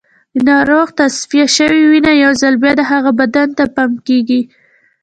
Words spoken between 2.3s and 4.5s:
ځل بیا د هغه بدن ته پمپ کېږي.